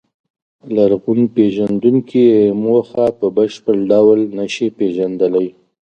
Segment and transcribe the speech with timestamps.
[0.75, 5.47] لرغونپېژندونکي یې موخه په بشپړ ډول نهشي پېژندلی.